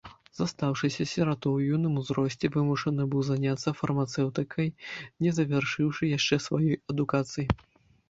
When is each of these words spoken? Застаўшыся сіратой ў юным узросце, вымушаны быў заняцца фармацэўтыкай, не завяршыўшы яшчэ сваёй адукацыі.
Застаўшыся 0.37 1.05
сіратой 1.11 1.53
ў 1.57 1.61
юным 1.75 1.93
узросце, 2.03 2.51
вымушаны 2.57 3.07
быў 3.13 3.21
заняцца 3.29 3.77
фармацэўтыкай, 3.83 4.67
не 5.27 5.37
завяршыўшы 5.39 6.13
яшчэ 6.17 6.45
сваёй 6.51 6.75
адукацыі. 6.93 7.51